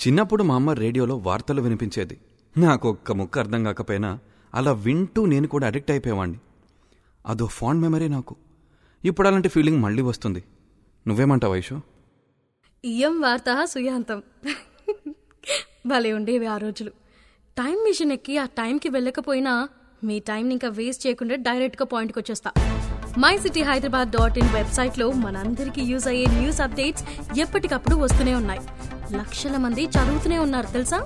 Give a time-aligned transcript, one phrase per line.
[0.00, 2.16] చిన్నప్పుడు మా అమ్మ రేడియోలో వార్తలు వినిపించేది.
[2.56, 4.10] నాకు ఒక్క ముక్క అర్థం కాకపోయినా
[4.54, 6.38] అలా వింటూ నేను కూడా అడిక్ట్ అయిపోయేవాడిని
[7.26, 8.36] అదో ఫాండ్ మెమరీ నాకు.
[9.04, 10.44] ఇప్పుడు అలాంటి ఫీలింగ్ మళ్ళీ వస్తుంది.
[11.06, 11.76] నువ్వేమంటావు వైషు?
[12.84, 14.22] ఇయం వార్త సుయాంతం.
[15.86, 16.92] భలే ఉండేవి ఆ రోజులు.
[17.56, 19.54] టైం మిషన్ ఎక్కి ఆ టైంకి వెళ్ళకపోయినా
[20.04, 22.50] మీ టైంని ఇంకా వేస్ట్ చేయకుండా డైరెక్ట్గా పాయింట్కి వచ్చేస్తా
[23.18, 27.04] my city Hyderabad dot in వెబ్సైట్లో మనందరికీ యూజ్ అయ్యే న్యూస్ అప్డేట్స్
[27.40, 28.60] ఎప్పటికప్పుడు వస్తూనే ఉన్నాయి.
[29.18, 30.98] లక్షల మంది చదువుతూనే ఉన్నారు తెలుసా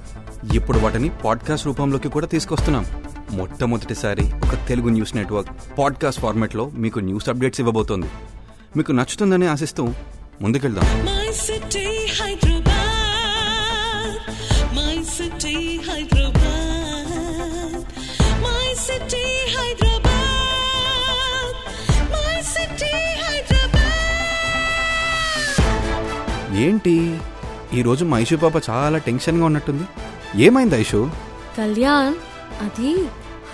[0.55, 2.85] ఇప్పుడు వాటిని పాడ్కాస్ట్ రూపంలోకి కూడా తీసుకొస్తున్నాం
[3.31, 8.11] మొట్టమొదటిసారి ఒక తెలుగు న్యూస్ నెట్వర్క్ పాడ్కాస్ట్ ఫార్మాట్లో మీకు న్యూస్ అప్డేట్స్ ఇవ్వబోతోంది
[8.77, 9.85] మీకు నచ్చుతుందని ఆశిస్తూ
[10.43, 12.71] ముందుకెళ్దాం My city, Hyderabad.
[14.77, 15.55] My city,
[15.87, 17.11] Hyderabad.
[18.45, 19.25] My city,
[19.55, 20.11] Hyderabad.
[22.15, 23.91] My city, Hyderabad.
[26.57, 26.97] ఏంటి
[27.75, 29.85] ఈరోజు మా ఐషు పాప చాలా టెన్షన్గా ఉన్నట్టుంది.
[30.45, 31.11] ఏమైంది ఐషు?
[31.59, 32.15] కళ్యాణ్
[32.63, 33.05] అది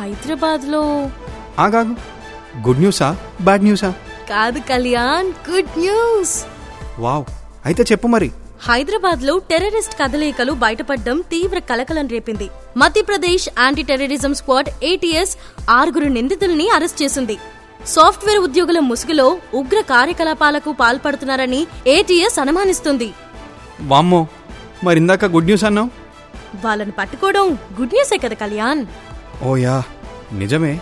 [0.00, 1.10] హైదరాబాద్లో.
[1.58, 1.96] ఆగాగు
[2.66, 3.16] గుడ్ న్యూసా?
[3.40, 3.94] బ్యాడ్ న్యూసా?
[4.30, 6.44] కాదు కళ్యాణ్ గుడ్ న్యూస్.
[6.98, 7.24] వావ్.
[7.66, 8.30] అయితే చెప్పు మరి.
[8.68, 12.50] హైదరాబాద్లో టెర్రరిస్ట్ కదలికలు బయటపడడం తీవ్ర కలకలం రేపింది.
[12.76, 15.36] Madhya Pradesh anti terrorism squad ATS
[15.70, 17.36] ఆరుగురు నిందితుల్ని అరెస్ట్ చేసింది.
[17.86, 23.12] సాఫ్ట్వేర్ ఉద్యోగుల ముసుగులో ఉగ్ర కార్యకలాపాలకు పాల్పడుతున్నారని ఏటీఎస్ అనుమానిస్తుంది.
[23.82, 24.26] వామ్మో
[24.84, 25.90] మరి ఇందాక గుడ్ న్యూస్ అన్నావు?
[26.64, 28.86] వాళ్ళని పట్టుకోవడం గుడ్ న్యూసే కదా కళ్యాణ్.
[29.44, 29.82] ఓయా
[30.32, 30.80] నిజమే.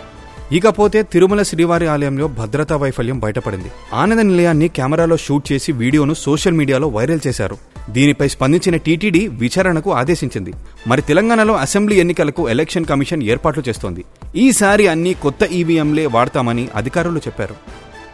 [0.51, 3.71] ఇకపోతే తిరుమల శ్రీవారి ఆలయంలో భద్రతా వైఫల్యం బయటపడింది.
[3.93, 7.57] ఆనంద నిలయాన్ని కెమెరాలో షూట్ చేసి వీడియోను సోషల్ మీడియాలో వైరల్ చేశారు.
[7.89, 10.53] దీనిపై స్పందించిన టీటీడీ విచారణకు ఆదేశించింది.
[10.87, 14.05] మరి తెలంగాణలో అసెంబ్లీ ఎన్నికలకు ఎలక్షన్ కమిషన్ ఏర్పాట్లు చేస్తోంది.
[14.35, 17.55] ఈసారి అన్ని కొత్త ఈవీఎంలే వాడతామని అధికారులు చెప్పారు.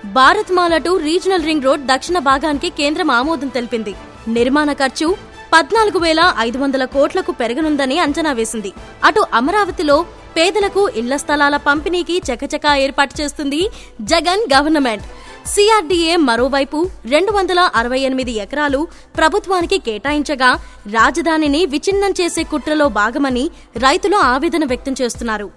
[0.06, 3.96] Bharat Mala to regional ring road దక్షిణ భాగానికి కేంద్రం ఆమోదం తెలిపింది.
[4.28, 5.08] నిర్మాణ ఖర్చు
[5.54, 8.72] పద్నాలుగు వేల ఐదు వందల కోట్లకు పెరగనుందని అంచనా వేసింది.
[9.08, 9.98] అటు అమరావతిలో
[10.38, 13.62] పేదలకు ఇళ్ళ స్థలాల పంపిణీకి చకచకా ఏర్పాటు చేస్తుంది
[14.02, 15.06] జగన్ గవర్నమెంట్.
[15.54, 16.80] సిఆర్డీఏ మరోవైపు
[17.14, 18.88] రెండు వందల అరవై ఎనిమిది ఎకరాలు
[19.18, 20.50] ప్రభుత్వానికి కేటాయించగా
[20.98, 23.46] రాజధానిని విచ్ఛిన్నం చేసే కుట్రలో భాగమని
[23.86, 25.48] రైతులు ఆవేదన వ్యక్తం చేస్తున్నారు.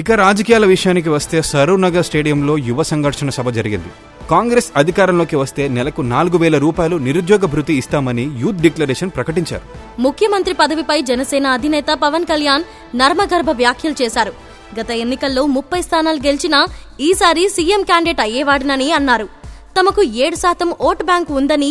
[0.00, 3.90] ఇక రాజకీయాల విషయానికి వస్తే సరూనగర్ స్టేడియంలో యువ సంఘర్షణ సభ జరిగింది.
[4.30, 9.62] కాంగ్రెస్ అధికారంలోకి వస్తే నెలకు నాలుగు వేల రూపాయలు నిరుద్యోగ భృతి ఇస్తామని యూత్ డిక్లరేషన్ ప్రకటించారు.
[10.06, 12.64] ముఖ్యమంత్రి పదవిపై జనసేన అధినేత పవన్ కళ్యాణ్
[13.02, 14.32] నర్మగర్భ వ్యాఖ్యలు చేశారు.
[14.80, 16.62] గత ఎన్నికల్లో ముప్పై స్థానాలు గెలిచినా
[17.08, 19.28] ఈసారి సీఎం క్యాండిడేట్ అయ్యేవాడినని అన్నారు.
[19.78, 21.70] తమకు ఏడు శాతం ఓటు బ్యాంకు ఉందని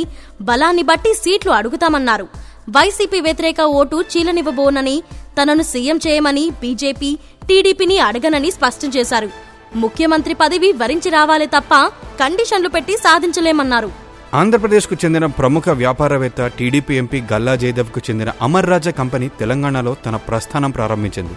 [0.50, 2.28] బలాన్ని బట్టి సీట్లు అడుగుతామన్నారు.
[2.76, 4.96] వైసీపీ వ్యతిరేక ఓటు చీలనివ్వబోనని
[5.38, 7.18] తనను సీఎం చేయమని బీజేపీ
[7.50, 9.30] టీడీపీని అడగనని స్పష్టం చేశారు.
[9.76, 11.74] ముఖ్యమంత్రి పదవి వరించి రావాలే తప్ప
[12.20, 13.92] కండిషన్లు పెట్టి సాధించలేమన్నారు.
[14.34, 20.72] ఆంధ్రప్రదేశ్కు చెందిన ప్రముఖ వ్యాపారవేత్త టీడీపీ ఎంపీ గల్లా జయదేవ్కు చెందిన అమర్ రాజా కంపెనీ తెలంగాణలో తన ప్రస్థానం
[20.72, 21.36] ప్రారంభించింది.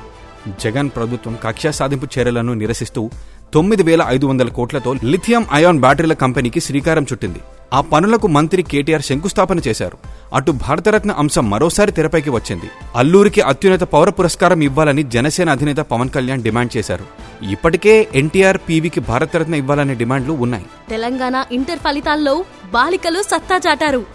[0.65, 3.11] జగన్ ప్రభుత్వం కక్షా సాధింపు చర్యలను నిరసిస్తూ
[3.55, 7.41] తొమ్మిది వేల ఐదు వందల కోట్లతో లిథియం అయాన్ బ్యాటరీల కంపెనీకి శ్రీకారం చుట్టింది.
[7.73, 9.99] ఆ పనులకు మంత్రి కేటీఆర్ శంకుస్థాపన చేశారు.
[10.35, 12.71] అటు భారతరత్న అంశం మరోసారి తెరపైకి వచ్చింది.
[12.95, 17.05] అల్లూరికి అత్యున్నత పౌర పురస్కారం ఇవ్వాలని జనసేన అధినేత పవన్ కళ్యాణ్ డిమాండ్ చేశారు.
[17.51, 20.67] ఇప్పటికే ఎన్టీఆర్ పీవీకి భారతరత్న ఇవ్వాలనే డిమాండ్లు ఉన్నాయి.
[20.91, 24.07] తెలంగాణ ఇంటర్ ఫలితాల్లో బాలికలు సత్తా చాటారు.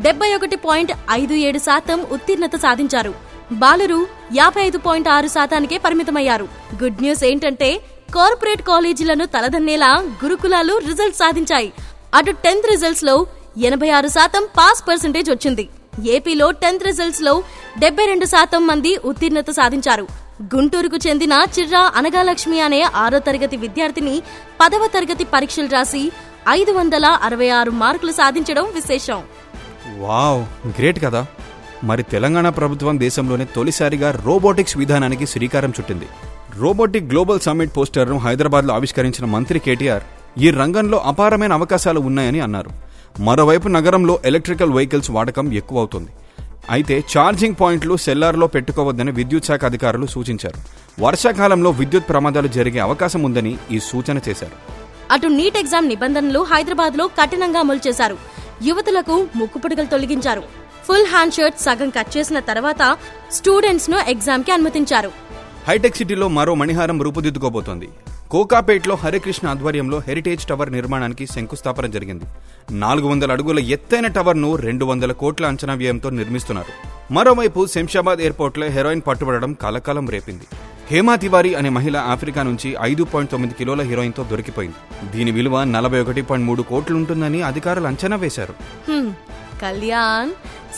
[0.00, 3.14] డెబ్బై ఒకటి పాయింట్ ఐదు ఏడు శాతం ఉత్తీర్ణత సాధించారు.
[3.52, 6.48] బాలురు యాభై ఐదు పాయింట్ ఆరు శాతానికే పరిమితమయ్యారు.
[6.84, 7.80] గుడ్ న్యూస్ ఏంటంటే
[8.14, 11.72] కార్పొరేట్ కాలేజీలను తలదన్నేలా గురుకులాలు రిజల్ట్ సాధించాయి.
[12.14, 13.26] అటు టెన్త్ రిజల్ట్స్లో
[13.58, 15.68] ఎనభై ఆరు శాతం పాస్ పర్సెంటేజ్ వచ్చింది.
[16.08, 17.42] ఏపీలో టెన్త్ రిజల్ట్స్లో
[17.78, 20.06] డెబ్బై రెండు శాతం మంది ఉత్తీర్ణత సాధించారు.
[20.54, 24.22] గుంటూరుకు చెందిన చిర్రా అనగాలక్ష్మి అనే ఆరో తరగతి విద్యార్థిని
[24.60, 26.12] పదవ తరగతి పరీక్షలు రాసి
[26.48, 29.22] ఐదు వందల అరవై ఆరు మార్కులు సాధించడం విశేషం.
[29.98, 31.26] వావ్ గ్రేట్ కదా.
[31.84, 36.08] మరి తెలంగాణ ప్రభుత్వం దేశంలోనే తొలిసారిగా రోబోటిక్స్ విధానానికి శ్రీకారం చుట్టింది.
[36.58, 40.02] రోబోటిక్ గ్లోబల్ సమ్మిట్ పోస్టర్ను హైదరాబాద్లో ఆవిష్కరించిన మంత్రి కేటీఆర్
[40.38, 42.70] ఈ రంగంలో అపారమైన అవకాశాలు ఉన్నాయని అన్నారు.
[43.20, 46.08] మరోవైపు నగరంలో ఎలక్ట్రికల్ వెహికల్స్ వాడకం ఎక్కువ అవుతుంది
[46.70, 50.58] అయితే ఛార్జింగ్ పాయింట్లు సెల్లార్లో పెట్టుకోవద్దని విద్యుత్ శాఖ అధికారులు సూచించారు.
[51.00, 54.56] వర్షాకాలంలో విద్యుత్ ప్రమాదాలు జరిగే అవకాశం ఉందని ఈ సూచన చేశారు.
[55.12, 58.16] అటు నీట్ ఎగ్జామ్ నిబంధనలు హైదరాబాద్లో కఠినంగా అమలు చేశారు
[58.62, 60.42] యువతులకు ముక్కుపుడుకలు తొలగించారు.
[60.84, 62.96] ఫుల్ హ్యాండ్ షర్ట్ సగం కట్ చేసిన తర్వాత
[63.32, 65.10] స్టూడెంట్స్ను ఎగ్జామ్కి అనుమతించారు.
[65.68, 67.88] హైటెక్ సిటీలో మరో మణిహారం రూపుదిద్దుకోబోతోంది.
[68.30, 72.24] కోకాపేట్లో హరికృష్ణ ఆధ్వర్యంలో హెరిటేజ్ టవర్ నిర్మాణానికి శంకుస్థాపన జరిగింది.
[72.70, 76.72] నాలుగు వందల అడుగుల ఎత్తైన టవర్ను రెండు వందల కోట్ల అంచనా వ్యయంతో నిర్మిస్తున్నారు.
[77.12, 80.46] మరోవైపు శంషాబాద్ ఎయిర్పోర్ట్లో హెరాయిన్ పట్టుబడడం కలకాలం రేపింది.
[80.90, 85.10] హేమా తివారీ అనే మహిళ ఆఫ్రికా నుంచి ఐదు పాయింట్ తొమ్మిది కిలోల హీరోయిన్తో దొరికిపోయింది.
[85.10, 88.54] దీని విలువ నలభై ఒకటి పాయింట్ మూడు కోట్లుంటుందని అధికారులు అంచనా వేశారు.
[89.62, 90.30] కళ్యాణ్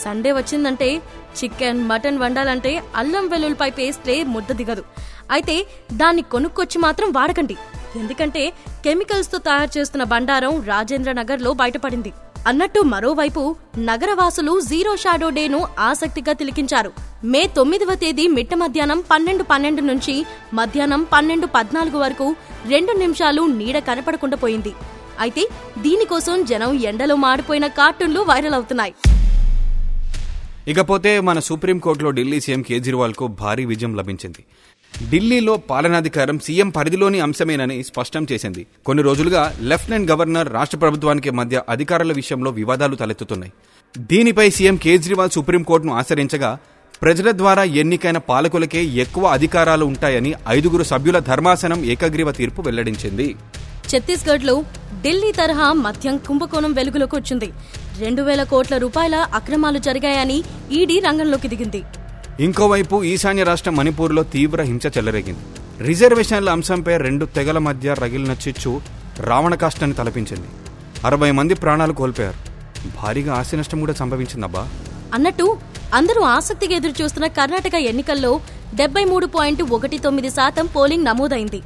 [0.04, 1.02] సండే వచ్చిందంటే
[1.38, 4.84] చికెన్ మటన్ వండాలంటే అల్లం వెల్లుల్లిపై పేస్టే ముద్ద దిగదు.
[5.36, 5.56] అయితే
[6.00, 7.56] దాన్ని కొనుక్కొచ్చి మాత్రం వాడకండి.
[8.00, 8.42] ఎందుకంటే
[8.84, 12.12] కెమికల్స్తో తయారు చేస్తున్న బండారం రాజేంద్ర నగర్లో బయటపడింది.
[12.50, 13.42] అన్నట్టు మరోవైపు
[13.88, 16.90] నగరవాసులు జీరో షాడో డేను ఆసక్తిగా తిలికించారు.
[17.32, 20.14] మే తొమ్మిదవ తేదీ మిట్ట మధ్యాహ్నం పన్నెండు పన్నెండు నుంచి
[20.60, 22.26] మధ్యాహ్నం పన్నెండు పద్నాలుగు వరకు
[22.72, 24.72] రెండు నిమిషాలు నీడ కనపడకుండా పోయింది.
[25.20, 25.44] అయితే
[25.86, 28.94] దీనికోసం జనం ఎండలో మాడిపోయిన కార్టూన్లు వైరల్ అవుతున్నాయి.
[30.72, 34.42] ఇకపోతే మన సుప్రీంకోర్టులో ఢిల్లీ సీఎం కేజ్రీవాల్కు భారీ విజయం లభించింది.
[35.10, 38.66] ఢిల్లీలో పాలనాధికారం సీఎం పరిధిలోని అంశమేనని స్పష్టం చేసింది.
[38.86, 43.52] కొన్ని రోజులుగా లెఫ్టినెంట్ గవర్నర్ రాష్ట్ర ప్రభుత్వానికి మధ్య అధికారుల విషయంలో వివాదాలు తలెత్తుతున్నాయి.
[43.98, 46.58] దీనిపై సీఎం కేజ్రీవాల్ సుప్రీంకోర్టును ఆశ్రయించగా
[47.02, 53.36] ప్రజల ద్వారా ఎన్నికైన పాలకులకే ఎక్కువ అధికారాలు ఉంటాయని ఐదుగురు సభ్యుల ధర్మాసనం ఏకగ్రీవ తీర్పు వెల్లడించింది.
[53.90, 54.64] ఛత్తీస్గఢ్లో
[55.02, 57.48] ఢిల్లీ తరహా మద్యం కుంభకోణం వెలుగులోకి వచ్చింది.
[58.00, 60.38] రెండు వేల కోట్ల రూపాయల అక్రమాలు జరిగాయని
[60.72, 61.82] ఈడీ రంగంలోకి దిగింది.
[62.40, 65.40] ఇంకోవైపు ఈశాన్య రాష్ట్రం మణిపూర్లో తీవ్ర హింస చెలరేగింది.
[65.84, 68.80] రిజర్వేషన్ల అంశంపై రెండు తెగల మధ్య రగిలిన చిచ్చు
[69.20, 70.48] రావణ కాష్టాన్ని తలపించింది.
[71.04, 72.36] అరవై మంది ప్రాణాలు కోల్పోయారు.
[73.02, 74.68] భారీగా ఆస్తి నష్టం కూడా సంభవించిందబ్బా.
[75.14, 75.56] అన్నట్టు
[75.94, 78.40] అందరూ ఆసక్తిగా ఎదురు చూస్తున్న కర్ణాటక ఎన్నికల్లో
[78.74, 81.62] డెబ్బై మూడు పాయింట్ ఒకటి తొమ్మిది శాతం పోలింగ్ నమోదైంది.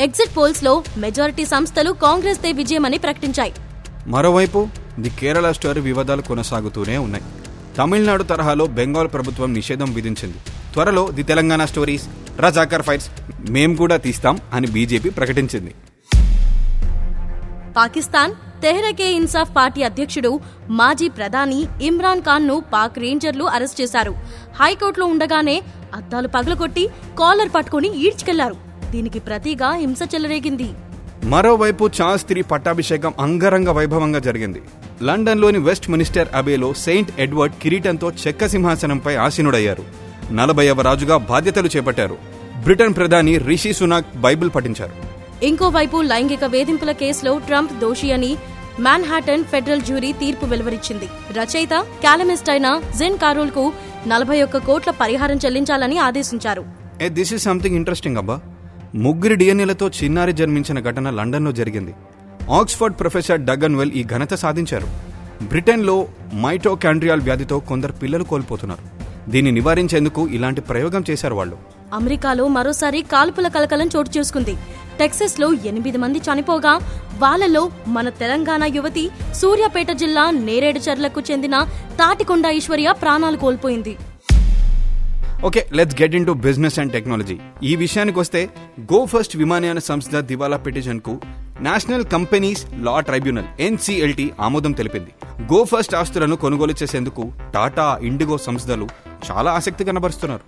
[0.00, 3.52] ఎగ్జిట్ పోల్స్లో మెజారిటీ సంస్థలు కాంగ్రెస్ దే విజయమని ప్రకటించాయి.
[4.06, 4.68] మరోవైపు
[5.00, 7.24] ది కేరళ స్టోరీ వివాదాలు కొనసాగుతూనే ఉన్నాయి.
[7.80, 10.38] తమిళనాడు తరహాలో బెంగాల్ ప్రభుత్వం నిషేధం విధించింది.
[10.72, 12.04] త్వరలో the Telangana stories
[12.40, 13.08] Razakar fights
[13.50, 15.72] మేం కూడా తీస్తాం అని బీజేపీ ప్రకటించింది.
[17.76, 18.32] పాకిస్తాన్
[18.62, 20.32] తెహ్రకే ఇన్సాఫ్ పార్టీ అధ్యక్షుడు
[20.80, 24.14] మాజీ ప్రధాని ఇమ్రాన్ ఖాన్ను పాక్ రేంజర్లు అరెస్ట్ చేశారు.
[24.60, 25.56] హైకోర్టులో ఉండగానే
[25.94, 26.84] అద్దాలు పగలగొట్టి
[27.18, 28.56] కాలర్ పట్టుకుని ఈడ్చుకెళ్ళారు.
[28.90, 30.68] దీనికి ప్రతిగా హింస చెలరేగింది.
[31.24, 34.62] మరోవైపు చార్ల్స్ త్రీ పట్టాభిషేకం అంగరంగ వైభవంగా జరిగింది.
[35.02, 39.84] లండన్లోని వెస్ట్ మినిస్టర్ అబేలో సెయింట్ ఎడ్వర్డ్ కిరీటంతో చెక్క సింహాసనంపై ఆసీనుడయ్యారు.
[40.32, 42.16] నలభైవ రాజుగా బాధ్యతలు చేపట్టారు.
[42.62, 44.92] బ్రిటన్ ప్రధాని రిషి సునాక్ బైబిల్ పఠించారు.
[45.44, 48.36] ఇంకోవైపు లైంగిక వేధింపుల కేసులో ట్రంప్ దోషి అని
[48.80, 51.08] మాన్హాటన్ ఫెడరల్ జ్యూరీ తీర్పు వెలువరించింది.
[51.40, 51.70] రచయిత
[52.04, 53.72] కాలమిస్ట్ అయిన జెన్ కారోల్కు
[54.06, 56.64] నలభై ఒక్క కోట్ల పరిహారం చెల్లించాలని ఆదేశించారు.
[57.06, 58.40] దిస్ ఇస్ సంథింగ్ ఇంట్రెస్టింగ్ అబ్బా.
[58.94, 61.94] ముగ్గురి డిఎన్ఏలతో చిన్నారి జన్మించిన ఘటన లండన్లో జరిగింది.
[62.48, 64.88] ఆక్స్ఫర్డ్ ప్రొఫెసర్ డగన్ వెల్ ఈ ఘనత సాధించారు.
[65.42, 68.84] బ్రిటన్లో మైటోకాండ్రియాల్ వ్యాధితో కొందరు పిల్లలు కోల్పోతున్నారు.
[69.30, 71.56] దీన్ని నివారించేందుకు ఇలాంటి ప్రయోగం చేశారు వాళ్ళు.
[71.94, 74.56] అమెరికాలో మరోసారి కాల్పుల కలకలం చోటు చేసుకుంది.
[74.98, 76.80] టెక్సస్లో ఎనిమిది మంది చనిపోగా
[77.18, 81.64] వాళ్ళలో మన తెలంగాణ యువతి సూర్యాపేట జిల్లా నేరేడుచర్లకు చెందిన
[82.00, 83.96] తాటికొండ ఐశ్వర్య ప్రాణాలు కోల్పోయింది.
[85.44, 88.48] Okay let's get into business and technology ఈ విషయానికి వస్తే
[88.80, 91.20] గో ఫస్ట్ విమానయాన సంస్థ దివాలా పిటిషన్కు
[91.66, 95.10] national companies law tribunal NCLT ఆమోదం తెలిపింది.
[95.52, 98.88] గో ఫస్ట్ ఆస్తులను కొనుగోలు చేసేందుకు టాటా ఇండిగో సంస్థలు
[99.28, 100.44] చాలా ఆసక్తి కనబరుస్తున్నారు.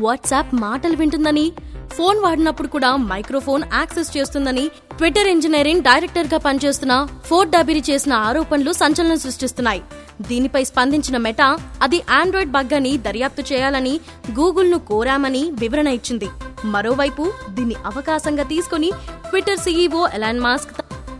[0.00, 1.52] వాట్సాప్ మాటలు వింటుందని
[1.96, 6.94] ఫోన్ వాడినప్పుడు కూడా మైక్రోఫోన్ యాక్సెస్ చేస్తుందని ట్విట్టర్ ఇంజనీరింగ్ డైరెక్టర్గా పనిచేస్తున్న
[7.26, 9.82] ఫోర్డ్ డబిరి చేసిన ఆరోపణలు సంచలనం సృష్టిస్తున్నాయి.
[10.20, 13.94] దీనిపై స్పందించిన మెటా అది ఆండ్రాయిడ్ బగ్ అని దర్యాప్తు చేయాలని
[14.38, 16.30] గూగుల్ను కోరామని వివరణ ఇచ్చింది.
[16.64, 18.90] మరోవైపు దీన్ని అవకాశంగా తీసుకుని
[19.32, 20.72] ట్విట్టర్ సీఈఓ ఎలాన్ మాస్క్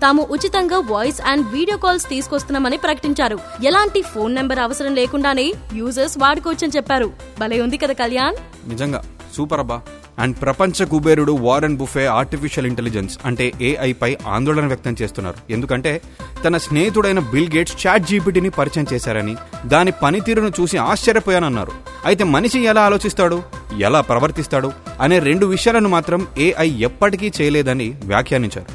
[0.02, 3.38] తాము ఉచితంగా వాయిస్ అండ్ వీడియో కాల్స్ తీసుకొస్తున్నామని ప్రకటించారు.
[3.64, 7.12] ఎలాంటి ఫోన్ నెంబర్ అవసరం లేకుండానే యూజర్స్ వాడుకోవచ్చని చెప్పారు.
[7.40, 8.36] భలే ఉంది కదా కళ్యాణ్?
[8.68, 9.04] నిజంగా.
[9.36, 9.80] సూపర్ అబ్బా.
[10.18, 15.52] అండ్ ప్రపంచ కుబేరుడు వారన్ బుఫే ఆర్టిఫిషియల్ ఇంటెలిజెన్స్ అంటే ఏఐపై ఆందోళన వ్యక్తం చేస్తున్నారు.
[15.52, 16.02] ఎందుకంటే
[16.44, 21.72] తన స్నేహితుడైన బిల్ గేట్స్ చాట్ జీపీటీని పరిచయం చేశారని దాని పనితీరును చూసి ఆశ్చర్యపోయానన్నారు.
[22.04, 23.42] అయితే మనిషి ఎలా ఆలోచిస్తాడు?
[23.80, 24.72] ఎలా ప్రవర్తిస్తాడు?
[25.00, 28.66] అనే రెండు విషయాలను మాత్రం ఏఐ ఎప్పటికీ చేయలేదని వ్యాఖ్యానించారు.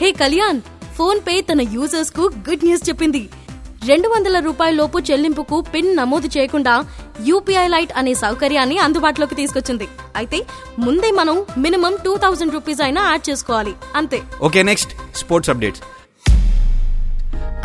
[0.00, 0.60] హే కళ్యాణ్
[0.94, 3.28] ఫోన్ పే తన యూజర్స్కు గుడ్ న్యూస్ చెప్పింది.
[3.86, 6.84] రెండు వందల రూపాయల లోపు చెల్లింపుకు పిన్ నమోదు చేయకుండా
[7.20, 9.88] యూపీఐ లైట్ అనే సౌకర్యాన్ని అందుబాటులోకి తీసుకొచ్చింది.
[10.16, 10.46] అయితే
[10.78, 13.74] ముందే మనం మినిమం టూ థౌజండ్ రూపీస్ అయినా యాడ్ చేసుకోవాలి.
[13.96, 14.22] అంతే.
[14.42, 15.82] Okay next sports updates.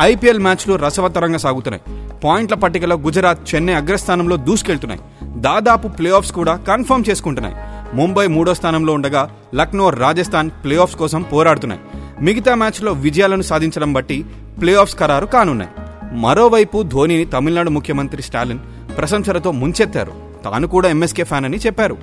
[0.02, 1.82] IPL మ్యాచ్లు రసవత్తరంగా సాగుతున్నాయి.
[2.24, 5.00] పాయింట్ల పట్టికలో గుజరాత్ చెన్నై అగ్రస్థానంలో దూసుకెళ్తున్నాయి.
[5.22, 7.56] దాదాపు ప్లే ఆఫ్స్ కూడా కన్ఫర్మ్ చేసుకుంటున్నాయి.
[7.96, 11.80] ముంబై మూడో స్థానంలో ఉండగా లక్నో రాజస్థాన్ ప్లే ఆఫ్స్ కోసం పోరాడుతున్నాయి.
[12.20, 14.26] మిగతా మ్యాచ్లో విజయాలను సాధించడం బట్టి
[14.60, 15.70] ప్లే ఆఫ్స్ ఖరారు కానున్నాయి.
[16.16, 18.58] మరోవైపు ధోనిని తమిళనాడు ముఖ్యమంత్రి స్టాలిన్
[18.98, 20.12] ప్రశంసలతో ముంచెత్తారు.
[20.44, 21.96] తాను కూడా ఎంఎస్కే ఫ్యాన్ అని చెప్పారు.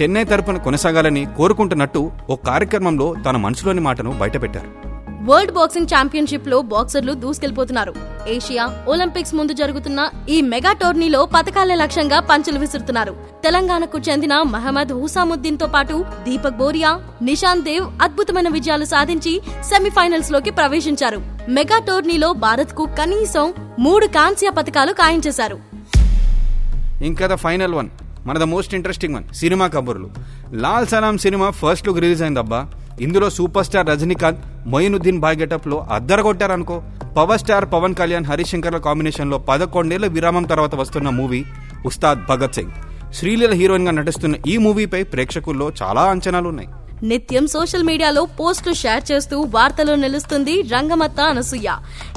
[0.00, 4.92] చెన్నై తరపున కొనసాగాలని కోరుకుంటున్నట్టు ఓ కార్యక్రమంలో తన మనసులోని మాటను బయటపెట్టారు.
[5.24, 7.94] వరల్డ్ బాక్సింగ్ ఛాంపియన్షిప్లో బాక్సర్లు దూసుకెళ్ళిపోతున్నారు
[8.28, 13.16] ఏషియా ఒలింపిక్స్ ముందు జరుగుతున్న ఈ మెగా టోర్నీలో పథకాలే లక్ష్యంగా పంచులు విసురుతున్నారు.
[13.44, 21.22] తెలంగాణకు చెందిన మహమ్మద్ హుసాముద్దీన్తో పాటు దీపక్ బోరియా నిషాన్ దేవ్ అద్భుతమైన విజయాలు సాధించి సెమీఫైనల్స్లోకి ప్రవేశించారు.
[21.48, 25.71] మెగా టోర్నీలో భారత్కు కనీసం మూడు కాంస్య పథకాలు ఖాయం చేశారు.
[27.02, 27.88] ఇంకా ద ఫైనల్ వన్.
[28.26, 29.34] మన the most interesting one.
[29.34, 30.10] Cinema కబుర్లు.
[30.52, 32.66] Lal Salaam cinema first look release అయిందబ్బా.
[33.00, 36.82] ఇందులో సూపర్ స్టార్ రజనీకాంత్ మొయినుద్దీన్ బాయ్ గెటప్లో అద్దరగొట్టారనుకో.
[37.16, 41.44] పవర్ స్టార్ పవన్ కళ్యాణ్ హరిశంకర్ల కాంబినేషన్లో పదకొండేళ్ళ విరామం తర్వాత వస్తున్న మూవీ
[41.86, 42.70] ఉస్తాద్ భగత్ సింగ్.
[43.12, 46.68] శ్రీలీల హీరోయిన్గా నటిస్తున్న ఈ మూవీపై ప్రేక్షకుల్లో చాలా అంచనాలు ఉన్నాయి
[47.02, 51.68] నిత్యం సోషల్ మీడియాలో పోస్టులు షేర్ చేస్తూ వార్తలు నిలుస్తుంది రంగమత్త అనసూయ.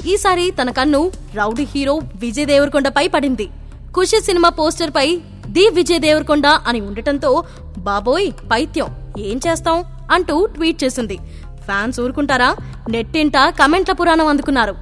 [0.06, 3.48] ఈసారి తన కన్ను రౌడీ హీరో విజయ్ దేవరకొండపై పడింది.
[3.96, 7.44] ఖుషి సినిమా పోస్టర్ పై ది విజయ్ దేవరకొండ అని ఉండటంతో
[7.78, 8.86] బాబోయ్ పైత్యం
[9.18, 9.84] ఏం చేస్తాం?
[10.12, 11.16] అంటూ ట్వీట్ చేసింది.
[11.64, 12.56] ఫ్యాన్స్ ఊరుకుంటారా?
[12.90, 14.74] నెట్టింట కమెంట్ల పురాణం అందుకున్నారు.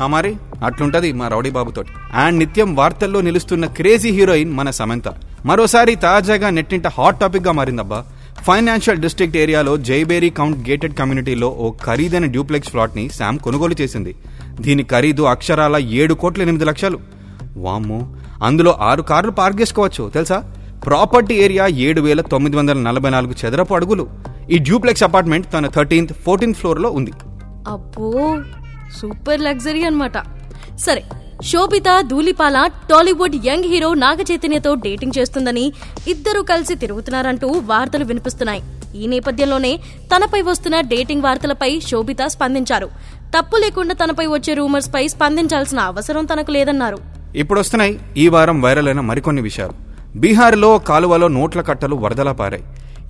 [0.00, 5.08] ఆ మరి అట్లుంటది మా రౌడీ బాబుతోటి అండ్ నిత్యం వార్తల్లో నిలుస్తున్న క్రేజీ హీరోయిన్ మన సమంత.
[5.46, 8.04] మరోసారి తాజాగా నెట్టింట హాట్ టాపిక్గా మారిందబ్బా.
[8.46, 14.16] ఫైనాన్షియల్ డిస్ట్రిక్ట్ ఏరియాలో జైబేరీ కౌంట్ గేటెడ్ కమ్యూనిటీలో ఓ ఖరీదైన డ్యూప్లెక్స్ ఫ్లాట్ని శామ్ కొనుగోలు చేసింది.
[14.60, 16.98] దీని ఖరీదు అక్షరాల ఏడు కోట్ల ఎనిమిది లక్షలు.
[17.56, 18.00] వామ్మో
[18.42, 20.10] అందులో ఆరు కార్లు పార్క్ చేసుకోవచ్చు.
[20.14, 20.44] తెలుసా?
[20.86, 24.08] ప్రాపర్టీ ఏరియా ఏడు వేల తొమ్మిది వందల నలభై నాలుగు చదరపు అడుగులు.
[24.50, 27.12] ఈ డ్యూప్లెక్స్ అపార్ట్మెంట్ తన థర్టీన్త్ ఫోర్టీన్త్ ఫ్లోర్లో ఉంది.
[27.68, 28.38] అబ్బో
[29.00, 30.18] సూపర్ లగ్జరీ అనమాట
[30.76, 31.04] సరే
[31.44, 35.72] Sobhita Dhulipala Tollywood young hero Naga చైతన్యతో dating చేస్తుందని
[36.08, 38.62] ఇద్దరు కలిసి తిరుగుతున్నారంటూ వార్తలు వినిపిస్తున్నాయి.
[38.94, 39.80] ఈ నేపథ్యంలోనే
[40.16, 42.86] తనపై వస్తున్న డేటింగ్ వార్తలపై శోభిత స్పందించారు.
[43.38, 47.17] తప్పు లేకుండా తనపై వచ్చే రూమర్స్ పై స్పందించాల్సిన అవసరం తనకు లేదన్నారు.
[47.36, 49.72] ఇప్పుడు వస్తున్నాయి ఈ వారం వైరల్ అయిన మరికొన్ని విషయాలు.
[50.16, 52.62] బీహార్లో కాలువలో నోట్ల కట్టలు వరదలా పారాయి.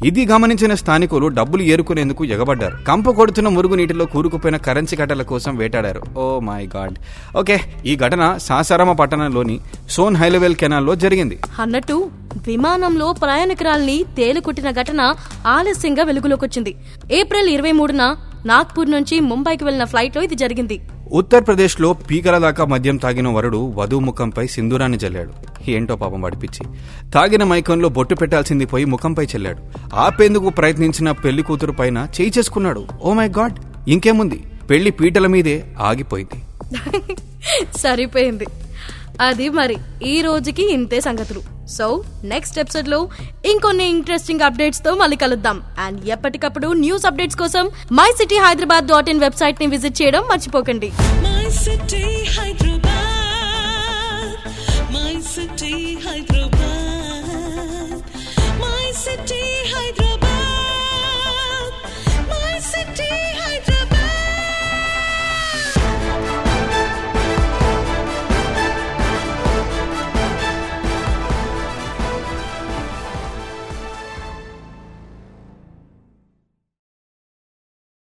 [0.06, 2.76] ఇది గమనించిన స్థానికులు డబ్బులు ఏరుకునేందుకు ఎగబడ్డారు.
[2.88, 6.02] కంప కొడుతున్న మురుగునీటిలో కూరుకుపోయిన కరెన్సీ కట్టల కోసం వేటాడారు.
[6.18, 6.98] Oh my god.
[7.36, 9.60] ఓకే ఈ ఘటన సాసారామ పట్టణంలోని
[9.90, 11.38] సోన్ హైలవేల్ కెనాల్లో జరిగింది.
[11.60, 12.10] అన్నట్టు
[12.46, 15.14] విమానంలో ప్రయాణికురాల్ని తేలుకుట్టిన ఘటన
[15.46, 16.74] ఆలస్యంగా వెలుగులోకొచ్చింది.
[17.12, 20.80] ఏప్రిల్ ఇరవై మూడున నాగ్పూర్ నుంచి ముంబైకి వెళ్ళిన ఫ్లైట్లో ఇది జరిగింది.
[21.12, 25.32] ఉత్తరప్రదేశ్లో పీకల దాకా మద్యం తాగిన వరుడు వధువు ముఖంపై సింధూరాన్ని చల్లాడు
[25.70, 26.64] ఏంటో పాపం పడిపించి
[27.10, 29.58] తాగిన మైకంలో బొట్టు పెట్టాల్సింది పోయి ముఖంపై చెల్లాడు.
[29.94, 32.86] ఆపేందుకు ప్రయత్నించిన పెళ్ళి కూతురు పైన చేయి చేసుకున్నాడు.
[33.02, 33.58] Oh my god!
[33.90, 34.44] ఇంకేముంది?
[34.70, 36.42] పెళ్ళి పీటల మీదే ఆగిపోయింది.
[37.76, 38.46] సరిపోయింది.
[39.20, 41.40] అది మరి ఈ రోజుకి ఇంతే సంగతులు.
[41.68, 41.86] సో
[42.24, 43.08] నెక్స్ట్ ఎపిసోడ్లో
[43.44, 45.62] ఇంకొన్ని ఇంట్రెస్టింగ్ అప్డేట్స్తో మళ్ళీ కలుద్దాం.
[45.78, 50.92] అండ్ ఎప్పటికప్పుడు న్యూస్ అప్డేట్స్ కోసం my city Hyderabad dot in వెబ్సైట్ని విజిట్ చేయడం మర్చిపోకండి.
[51.26, 52.04] My city
[52.38, 52.94] Hyderabad
[54.94, 56.57] my city Hyderabad